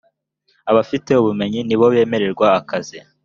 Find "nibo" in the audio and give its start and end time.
1.63-1.85